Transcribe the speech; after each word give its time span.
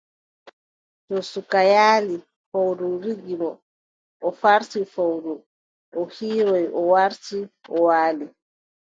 To 1.07 1.17
suka 1.31 1.59
yaali. 1.73 2.15
Fowru 2.49 2.87
ruggi 3.03 3.35
mo. 3.41 3.51
O 4.27 4.29
farti 4.41 4.79
fowru, 4.93 5.33
o 5.97 5.99
hiiroy, 6.13 6.65
o 6.79 6.79
warti, 6.91 7.39
o 7.75 7.75
waali. 7.85 8.25